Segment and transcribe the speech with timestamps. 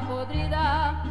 [0.00, 1.07] podrida.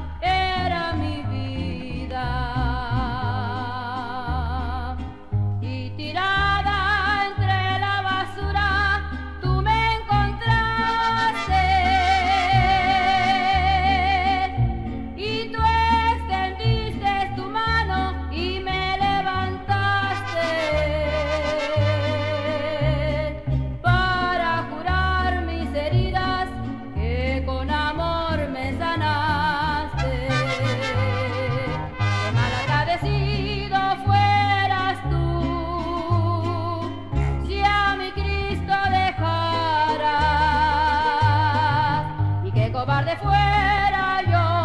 [43.38, 44.57] fuera yo.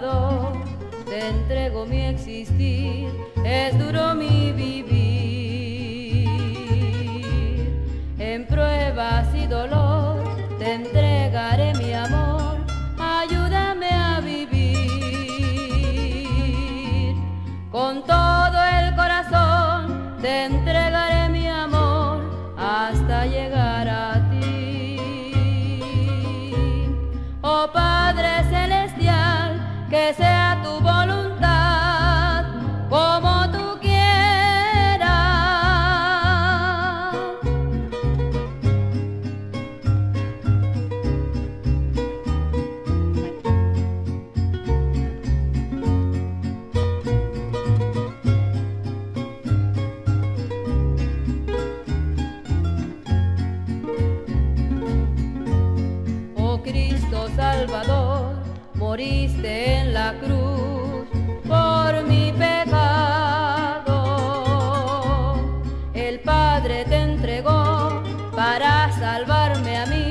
[0.00, 3.08] te entrego mi existir,
[3.44, 6.28] es duro mi vivir.
[8.18, 10.22] En pruebas y dolor
[10.58, 12.58] te entregaré mi amor,
[12.96, 14.86] ayúdame a vivir.
[17.72, 20.57] Con todo el corazón te entregaré
[57.58, 58.36] Salvador,
[58.74, 61.08] moriste en la cruz
[61.44, 63.96] por mi pecado.
[65.92, 68.00] El Padre te entregó
[68.36, 70.07] para salvarme a mí.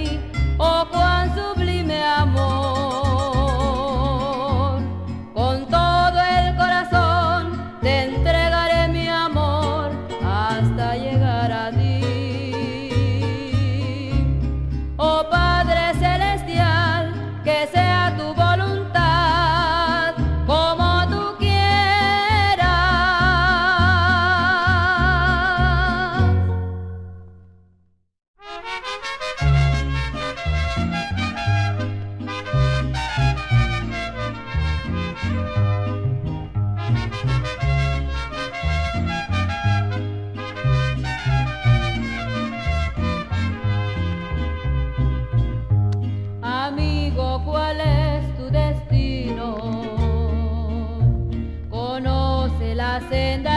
[53.10, 53.57] senda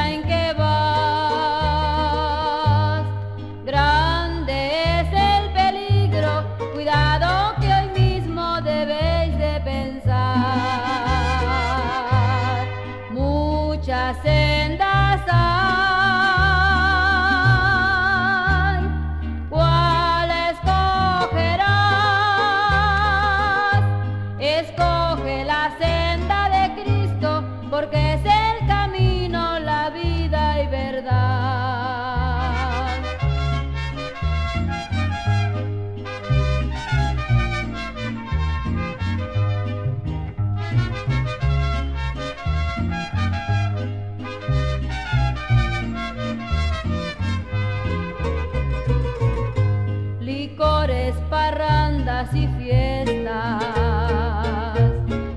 [52.11, 53.62] danzas y fiestas.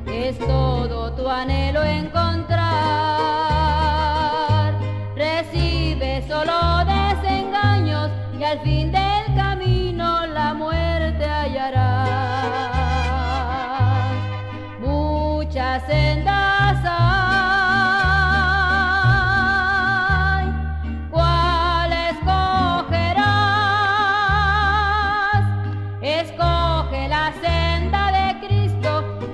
[0.08, 2.64] Es todo tu anhelo encontrar.
[5.16, 8.10] Recibe solo desengaños
[8.40, 11.92] y al fin del camino la muerte hallarás.
[14.80, 16.33] Muchas sendas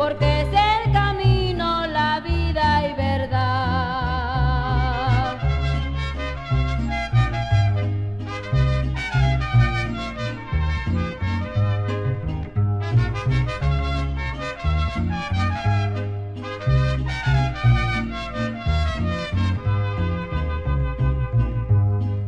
[0.10, 4.10] porque es el camino, la vida y verdad.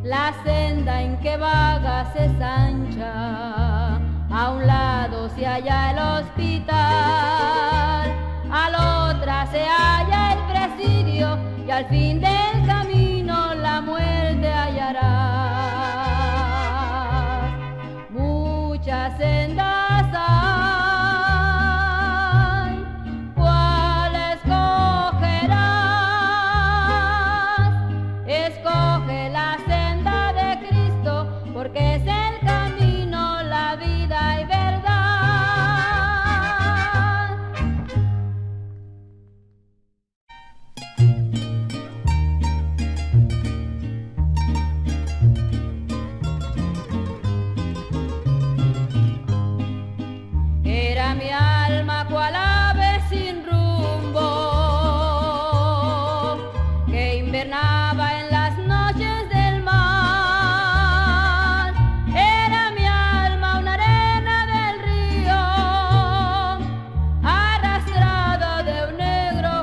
[0.03, 3.95] La senda en que vagas es ancha,
[4.29, 7.50] a un lado se halla el hospital,
[11.81, 12.30] al fin de